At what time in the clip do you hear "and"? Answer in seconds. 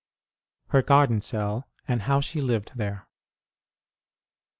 1.87-2.01